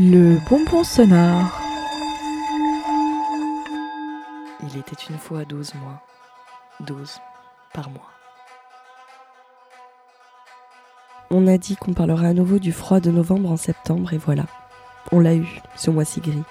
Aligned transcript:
Le 0.00 0.38
bonbon 0.48 0.84
sonore. 0.84 1.60
Il 4.62 4.78
était 4.78 4.94
une 5.10 5.18
fois 5.18 5.44
douze 5.44 5.74
mois. 5.74 6.00
Douze 6.78 7.18
par 7.74 7.90
mois. 7.90 8.12
On 11.32 11.48
a 11.48 11.58
dit 11.58 11.74
qu'on 11.74 11.94
parlera 11.94 12.28
à 12.28 12.32
nouveau 12.32 12.60
du 12.60 12.70
froid 12.70 13.00
de 13.00 13.10
novembre 13.10 13.50
en 13.50 13.56
septembre 13.56 14.12
et 14.12 14.18
voilà. 14.18 14.44
On 15.10 15.18
l'a 15.18 15.34
eu, 15.34 15.60
ce 15.74 15.90
mois 15.90 16.04
si 16.04 16.20
gris. 16.20 16.44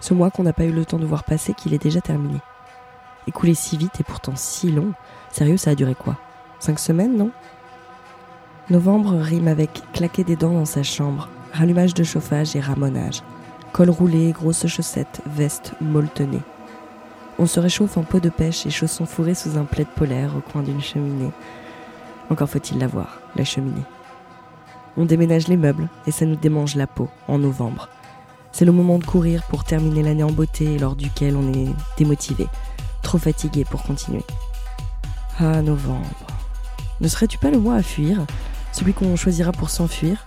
Ce 0.00 0.14
mois 0.14 0.30
qu'on 0.30 0.44
n'a 0.44 0.52
pas 0.52 0.64
eu 0.64 0.72
le 0.72 0.84
temps 0.84 1.00
de 1.00 1.06
voir 1.06 1.24
passer 1.24 1.52
qu'il 1.52 1.74
est 1.74 1.82
déjà 1.82 2.00
terminé. 2.00 2.38
Écoulé 3.26 3.54
si 3.54 3.76
vite 3.76 3.98
et 3.98 4.04
pourtant 4.04 4.36
si 4.36 4.70
long. 4.70 4.92
Sérieux, 5.32 5.56
ça 5.56 5.70
a 5.70 5.74
duré 5.74 5.96
quoi? 5.96 6.16
Cinq 6.60 6.78
semaines, 6.78 7.16
non? 7.16 7.32
Novembre 8.70 9.16
rime 9.16 9.48
avec 9.48 9.82
claquer 9.92 10.22
des 10.22 10.36
dents 10.36 10.52
dans 10.52 10.64
sa 10.64 10.84
chambre, 10.84 11.28
rallumage 11.54 11.94
de 11.94 12.02
chauffage 12.04 12.56
et 12.56 12.60
ramonage. 12.60 13.22
Col 13.72 13.88
roulé, 13.88 14.32
grosses 14.32 14.66
chaussettes, 14.66 15.22
veste 15.26 15.72
molletonnée. 15.80 16.42
On 17.38 17.46
se 17.46 17.60
réchauffe 17.60 17.96
en 17.96 18.02
peau 18.02 18.20
de 18.20 18.28
pêche 18.28 18.66
et 18.66 18.70
chaussons 18.70 19.06
fourrés 19.06 19.34
sous 19.34 19.56
un 19.56 19.64
plaid 19.64 19.88
polaire 19.88 20.32
au 20.36 20.40
coin 20.40 20.62
d'une 20.62 20.82
cheminée. 20.82 21.30
Encore 22.30 22.48
faut-il 22.48 22.78
la 22.78 22.86
voir, 22.86 23.20
la 23.36 23.44
cheminée. 23.44 23.84
On 24.96 25.04
déménage 25.04 25.48
les 25.48 25.56
meubles 25.56 25.88
et 26.06 26.10
ça 26.10 26.26
nous 26.26 26.36
démange 26.36 26.76
la 26.76 26.86
peau 26.86 27.08
en 27.28 27.38
novembre. 27.38 27.88
C'est 28.52 28.64
le 28.64 28.72
moment 28.72 28.98
de 28.98 29.04
courir 29.04 29.42
pour 29.44 29.64
terminer 29.64 30.02
l'année 30.02 30.22
en 30.22 30.30
beauté 30.30 30.78
lors 30.78 30.94
duquel 30.94 31.36
on 31.36 31.52
est 31.52 31.72
démotivé, 31.98 32.46
trop 33.02 33.18
fatigué 33.18 33.64
pour 33.64 33.82
continuer. 33.82 34.24
Ah, 35.40 35.62
novembre. 35.62 36.26
Ne 37.00 37.08
serais-tu 37.08 37.38
pas 37.38 37.50
le 37.50 37.58
mois 37.58 37.74
à 37.74 37.82
fuir? 37.82 38.24
Celui 38.70 38.92
qu'on 38.92 39.16
choisira 39.16 39.50
pour 39.50 39.70
s'enfuir? 39.70 40.24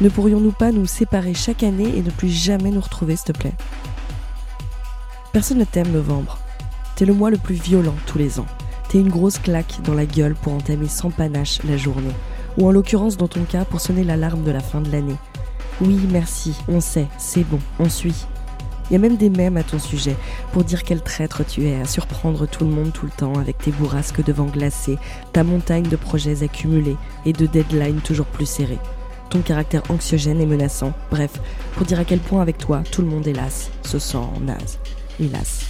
Ne 0.00 0.08
pourrions-nous 0.08 0.52
pas 0.52 0.72
nous 0.72 0.86
séparer 0.86 1.34
chaque 1.34 1.62
année 1.62 1.96
et 1.96 2.00
ne 2.00 2.10
plus 2.10 2.30
jamais 2.30 2.70
nous 2.70 2.80
retrouver, 2.80 3.16
s'il 3.16 3.32
te 3.34 3.38
plaît? 3.38 3.52
Personne 5.32 5.58
ne 5.58 5.64
t'aime 5.64 5.92
novembre. 5.92 6.38
T'es 6.96 7.04
le 7.04 7.12
mois 7.12 7.30
le 7.30 7.36
plus 7.36 7.54
violent 7.54 7.94
tous 8.06 8.16
les 8.16 8.40
ans. 8.40 8.46
T'es 8.88 8.98
une 8.98 9.10
grosse 9.10 9.38
claque 9.38 9.80
dans 9.84 9.92
la 9.92 10.06
gueule 10.06 10.34
pour 10.34 10.54
entamer 10.54 10.88
sans 10.88 11.10
panache 11.10 11.62
la 11.64 11.76
journée. 11.76 12.14
Ou 12.56 12.66
en 12.66 12.72
l'occurrence 12.72 13.18
dans 13.18 13.28
ton 13.28 13.44
cas 13.44 13.66
pour 13.66 13.80
sonner 13.80 14.02
l'alarme 14.02 14.42
de 14.42 14.50
la 14.50 14.60
fin 14.60 14.80
de 14.80 14.90
l'année. 14.90 15.16
Oui, 15.82 16.00
merci, 16.10 16.54
on 16.66 16.80
sait, 16.80 17.06
c'est 17.18 17.44
bon, 17.44 17.60
on 17.78 17.88
suit. 17.90 18.26
Il 18.88 18.94
y 18.94 18.96
a 18.96 18.98
même 18.98 19.16
des 19.16 19.30
mèmes 19.30 19.56
à 19.56 19.62
ton 19.62 19.78
sujet 19.78 20.16
pour 20.52 20.64
dire 20.64 20.82
quel 20.82 21.02
traître 21.02 21.46
tu 21.46 21.66
es 21.66 21.80
à 21.80 21.84
surprendre 21.84 22.48
tout 22.48 22.64
le 22.64 22.70
monde 22.70 22.92
tout 22.92 23.04
le 23.04 23.12
temps 23.12 23.34
avec 23.34 23.58
tes 23.58 23.70
bourrasques 23.70 24.24
de 24.24 24.32
vent 24.32 24.46
glacé, 24.46 24.98
ta 25.32 25.44
montagne 25.44 25.88
de 25.88 25.96
projets 25.96 26.42
accumulés 26.42 26.96
et 27.24 27.32
de 27.32 27.46
deadlines 27.46 28.00
toujours 28.00 28.26
plus 28.26 28.46
serrés. 28.46 28.80
Ton 29.30 29.42
caractère 29.42 29.82
anxiogène 29.90 30.40
et 30.40 30.46
menaçant, 30.46 30.92
bref, 31.12 31.30
pour 31.76 31.86
dire 31.86 32.00
à 32.00 32.04
quel 32.04 32.18
point 32.18 32.42
avec 32.42 32.58
toi 32.58 32.82
tout 32.90 33.00
le 33.00 33.06
monde 33.06 33.28
hélas 33.28 33.70
se 33.84 34.00
sent 34.00 34.18
naze. 34.40 34.80
Hélas. 35.20 35.60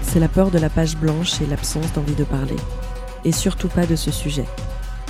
C'est 0.00 0.20
la 0.20 0.28
peur 0.28 0.50
de 0.50 0.58
la 0.58 0.70
page 0.70 0.96
blanche 0.96 1.42
et 1.42 1.46
l'absence 1.46 1.92
d'envie 1.92 2.14
de 2.14 2.24
parler. 2.24 2.56
Et 3.26 3.32
surtout 3.32 3.68
pas 3.68 3.84
de 3.84 3.94
ce 3.94 4.10
sujet. 4.10 4.46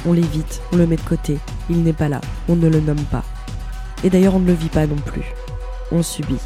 On 0.05 0.13
l'évite, 0.13 0.61
on 0.73 0.77
le 0.77 0.89
met 0.89 0.97
de 0.97 1.03
côté, 1.03 1.39
il 1.71 1.85
n'est 1.85 1.93
pas 1.93 2.09
là, 2.09 2.21
on 2.49 2.57
ne 2.57 2.69
le 2.69 2.81
nomme 2.81 3.05
pas. 3.05 3.23
Et 4.05 4.11
d'ailleurs 4.11 4.35
on 4.35 4.41
ne 4.41 4.47
le 4.47 4.55
vit 4.55 4.69
pas 4.69 4.87
non 4.87 4.97
plus. 4.97 5.35
On 5.91 6.03
subit. 6.03 6.41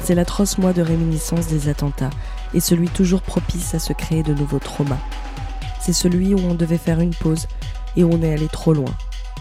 C'est 0.00 0.14
l'atroce 0.14 0.58
mois 0.58 0.72
de 0.72 0.82
réminiscence 0.82 1.46
des 1.46 1.68
attentats 1.68 2.10
et 2.54 2.60
celui 2.60 2.88
toujours 2.88 3.22
propice 3.22 3.74
à 3.74 3.78
se 3.78 3.92
créer 3.92 4.22
de 4.22 4.34
nouveaux 4.34 4.58
traumas. 4.58 4.98
C'est 5.80 5.92
celui 5.92 6.34
où 6.34 6.38
on 6.38 6.54
devait 6.54 6.78
faire 6.78 7.00
une 7.00 7.14
pause 7.14 7.46
et 7.96 8.04
où 8.04 8.10
on 8.12 8.22
est 8.22 8.32
allé 8.32 8.48
trop 8.48 8.72
loin. 8.72 8.92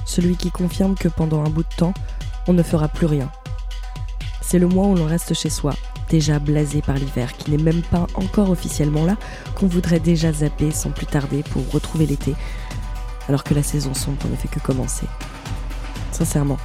Celui 0.06 0.36
qui 0.36 0.52
confirme 0.52 0.96
que 0.96 1.08
pendant 1.08 1.44
un 1.44 1.50
bout 1.50 1.64
de 1.64 1.76
temps, 1.76 1.94
on 2.48 2.54
ne 2.54 2.64
fera 2.64 2.88
plus 2.88 3.06
rien. 3.06 3.32
C'est 4.42 4.60
le 4.60 4.68
mois 4.68 4.88
où 4.88 4.96
l'on 4.96 5.06
reste 5.06 5.34
chez 5.34 5.50
soi, 5.50 5.74
déjà 6.10 6.40
blasé 6.40 6.82
par 6.82 6.96
l'hiver 6.96 7.38
qui 7.38 7.52
n'est 7.52 7.64
même 7.64 7.82
pas 7.84 8.08
encore 8.16 8.50
officiellement 8.50 9.06
là, 9.06 9.18
qu'on 9.56 9.68
voudrait 9.68 10.00
déjà 10.00 10.34
zapper 10.34 10.72
sans 10.72 10.90
plus 10.90 11.06
tarder 11.06 11.44
pour 11.44 11.70
retrouver 11.72 12.06
l'été, 12.06 12.36
alors 13.30 13.44
que 13.44 13.54
la 13.54 13.64
saison 13.64 13.94
sombre 13.94 14.28
ne 14.30 14.36
fait 14.36 14.48
que 14.48 14.60
commencer. 14.60 15.06
Sincèrement, 16.12 16.58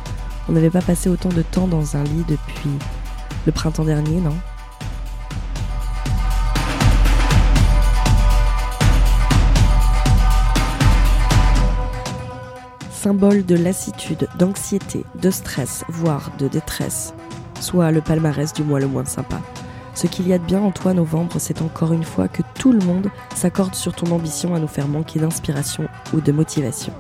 on 0.49 0.53
n'avait 0.53 0.71
pas 0.71 0.81
passé 0.81 1.09
autant 1.09 1.29
de 1.29 1.43
temps 1.43 1.67
dans 1.67 1.97
un 1.97 2.05
lit 2.05 2.25
depuis 2.29 2.71
le 3.47 3.53
printemps 3.53 3.85
dernier, 3.85 4.21
non? 4.21 4.35
Symbole 12.91 13.45
de 13.47 13.55
lassitude, 13.55 14.29
d'anxiété, 14.37 15.05
de 15.23 15.31
stress, 15.31 15.85
voire 15.89 16.33
de 16.39 16.49
détresse, 16.49 17.15
soit 17.61 17.93
le 17.93 18.01
palmarès 18.01 18.53
du 18.53 18.65
mois 18.65 18.81
le 18.81 18.89
moins 18.89 19.05
sympa. 19.05 19.41
Ce 19.95 20.09
qu'il 20.09 20.29
y 20.29 20.33
a 20.33 20.39
de 20.39 20.45
bien 20.45 20.61
en 20.61 20.73
toi, 20.73 20.93
novembre, 20.93 21.37
c'est 21.39 21.63
encore 21.63 21.93
une 21.93 22.05
fois 22.05 22.29
que 22.29 22.43
tout 22.59 22.73
le 22.73 22.85
monde 22.85 23.09
s'accorde 23.35 23.75
sur 23.75 23.95
ton 23.95 24.11
ambition 24.11 24.55
à 24.55 24.59
nous 24.59 24.67
faire 24.67 24.89
manquer 24.89 25.21
d'inspiration 25.21 25.89
ou 26.13 26.21
de 26.21 26.33
motivation. 26.33 26.93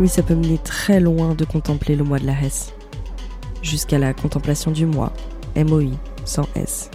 Oui, 0.00 0.08
ça 0.08 0.22
peut 0.22 0.36
mener 0.36 0.58
très 0.58 1.00
loin 1.00 1.34
de 1.34 1.44
contempler 1.44 1.96
le 1.96 2.04
mois 2.04 2.20
de 2.20 2.26
la 2.26 2.40
Hesse. 2.40 2.72
Jusqu'à 3.62 3.98
la 3.98 4.14
contemplation 4.14 4.70
du 4.70 4.86
mois, 4.86 5.12
MOI, 5.56 5.90
sans 6.24 6.48
S. 6.54 6.88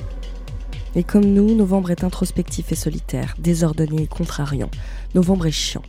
Et 0.95 1.03
comme 1.03 1.25
nous, 1.25 1.53
novembre 1.53 1.91
est 1.91 2.05
introspectif 2.05 2.71
et 2.71 2.75
solitaire, 2.75 3.35
désordonné 3.39 4.03
et 4.03 4.07
contrariant. 4.07 4.71
Novembre 5.15 5.47
est 5.47 5.51
chiant. 5.51 5.81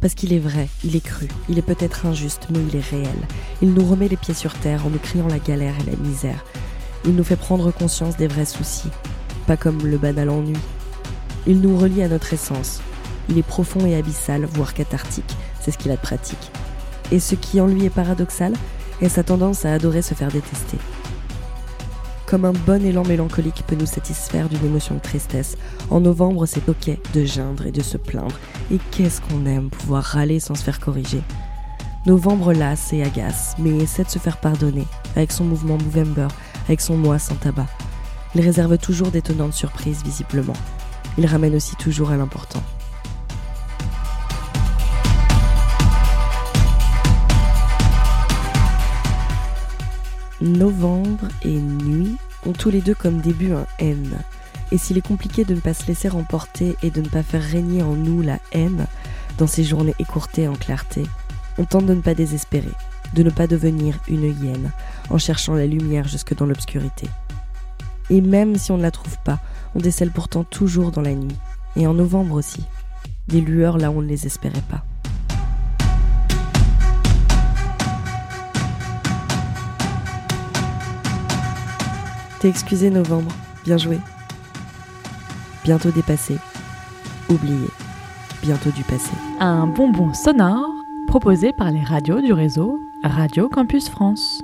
Parce 0.00 0.14
qu'il 0.14 0.32
est 0.32 0.38
vrai, 0.38 0.68
il 0.82 0.96
est 0.96 1.04
cru, 1.04 1.28
il 1.50 1.58
est 1.58 1.62
peut-être 1.62 2.06
injuste, 2.06 2.46
mais 2.50 2.60
il 2.66 2.76
est 2.76 2.90
réel. 2.90 3.18
Il 3.60 3.74
nous 3.74 3.84
remet 3.84 4.08
les 4.08 4.16
pieds 4.16 4.32
sur 4.32 4.54
terre 4.54 4.86
en 4.86 4.90
nous 4.90 4.98
criant 4.98 5.28
la 5.28 5.38
galère 5.38 5.74
et 5.78 5.90
la 5.90 5.96
misère. 5.98 6.42
Il 7.04 7.14
nous 7.14 7.24
fait 7.24 7.36
prendre 7.36 7.70
conscience 7.70 8.16
des 8.16 8.28
vrais 8.28 8.46
soucis, 8.46 8.90
pas 9.46 9.58
comme 9.58 9.86
le 9.86 9.98
banal 9.98 10.30
ennui. 10.30 10.56
Il 11.46 11.60
nous 11.60 11.76
relie 11.76 12.02
à 12.02 12.08
notre 12.08 12.32
essence. 12.32 12.80
Il 13.28 13.36
est 13.36 13.42
profond 13.42 13.84
et 13.84 13.94
abyssal, 13.94 14.44
voire 14.44 14.74
cathartique, 14.74 15.36
c'est 15.60 15.70
ce 15.70 15.78
qu'il 15.78 15.90
a 15.90 15.96
de 15.96 16.00
pratique. 16.00 16.50
Et 17.12 17.20
ce 17.20 17.34
qui 17.34 17.60
en 17.60 17.66
lui 17.66 17.84
est 17.84 17.90
paradoxal 17.90 18.52
est 19.00 19.08
sa 19.08 19.22
tendance 19.22 19.64
à 19.64 19.72
adorer 19.72 20.02
se 20.02 20.14
faire 20.14 20.30
détester. 20.30 20.78
Comme 22.26 22.44
un 22.44 22.52
bon 22.52 22.84
élan 22.84 23.04
mélancolique 23.04 23.64
peut 23.66 23.74
nous 23.74 23.86
satisfaire 23.86 24.48
d'une 24.48 24.64
émotion 24.64 24.94
de 24.94 25.00
tristesse, 25.00 25.56
en 25.90 26.00
novembre 26.00 26.46
c'est 26.46 26.68
ok 26.68 26.96
de 27.12 27.24
geindre 27.24 27.66
et 27.66 27.72
de 27.72 27.82
se 27.82 27.96
plaindre. 27.96 28.38
Et 28.70 28.78
qu'est-ce 28.92 29.20
qu'on 29.20 29.46
aime 29.46 29.68
pouvoir 29.68 30.04
râler 30.04 30.38
sans 30.38 30.54
se 30.54 30.62
faire 30.62 30.78
corriger? 30.78 31.22
Novembre 32.06 32.52
lasse 32.52 32.92
et 32.92 33.02
agace, 33.02 33.56
mais 33.58 33.76
essaie 33.78 34.04
de 34.04 34.08
se 34.08 34.20
faire 34.20 34.38
pardonner, 34.38 34.86
avec 35.16 35.32
son 35.32 35.44
mouvement 35.44 35.76
Movember, 35.76 36.28
avec 36.66 36.80
son 36.80 36.96
mois 36.96 37.18
sans 37.18 37.34
tabac. 37.34 37.66
Il 38.36 38.40
réserve 38.42 38.78
toujours 38.78 39.10
d'étonnantes 39.10 39.54
surprises 39.54 40.04
visiblement. 40.04 40.54
Il 41.18 41.26
ramène 41.26 41.56
aussi 41.56 41.74
toujours 41.74 42.10
à 42.10 42.16
l'important. 42.16 42.62
Novembre 50.40 51.28
et 51.42 51.58
nuit 51.58 52.16
ont 52.46 52.52
tous 52.52 52.70
les 52.70 52.80
deux 52.80 52.94
comme 52.94 53.20
début 53.20 53.52
un 53.52 53.66
N. 53.78 54.08
Et 54.72 54.78
s'il 54.78 54.96
est 54.96 55.06
compliqué 55.06 55.44
de 55.44 55.54
ne 55.54 55.60
pas 55.60 55.74
se 55.74 55.86
laisser 55.86 56.08
remporter 56.08 56.76
et 56.82 56.90
de 56.90 57.02
ne 57.02 57.08
pas 57.08 57.22
faire 57.22 57.42
régner 57.42 57.82
en 57.82 57.94
nous 57.94 58.22
la 58.22 58.38
haine 58.52 58.86
dans 59.36 59.46
ces 59.46 59.64
journées 59.64 59.94
écourtées 59.98 60.48
en 60.48 60.54
clarté, 60.54 61.02
on 61.58 61.64
tente 61.64 61.86
de 61.86 61.94
ne 61.94 62.00
pas 62.00 62.14
désespérer, 62.14 62.72
de 63.14 63.22
ne 63.22 63.30
pas 63.30 63.46
devenir 63.46 63.98
une 64.08 64.24
hyène 64.24 64.70
en 65.10 65.18
cherchant 65.18 65.54
la 65.54 65.66
lumière 65.66 66.08
jusque 66.08 66.34
dans 66.34 66.46
l'obscurité. 66.46 67.08
Et 68.08 68.22
même 68.22 68.56
si 68.56 68.72
on 68.72 68.78
ne 68.78 68.82
la 68.82 68.90
trouve 68.90 69.18
pas, 69.24 69.40
on 69.74 69.80
décèle 69.80 70.10
pourtant 70.10 70.44
toujours 70.44 70.90
dans 70.90 71.02
la 71.02 71.14
nuit, 71.14 71.36
et 71.76 71.86
en 71.86 71.94
novembre 71.94 72.34
aussi, 72.34 72.64
des 73.28 73.40
lueurs 73.40 73.76
là 73.76 73.90
où 73.90 73.98
on 73.98 74.02
ne 74.02 74.08
les 74.08 74.26
espérait 74.26 74.62
pas. 74.70 74.84
T'es 82.40 82.48
excusé 82.48 82.88
novembre, 82.88 83.30
bien 83.64 83.76
joué. 83.76 83.98
Bientôt 85.62 85.90
dépassé, 85.90 86.38
oublié, 87.28 87.68
bientôt 88.40 88.70
du 88.70 88.82
passé. 88.82 89.12
Un 89.40 89.66
bonbon 89.66 90.14
sonore 90.14 90.70
proposé 91.06 91.52
par 91.52 91.70
les 91.70 91.84
radios 91.84 92.22
du 92.22 92.32
réseau 92.32 92.80
Radio 93.04 93.50
Campus 93.50 93.90
France. 93.90 94.40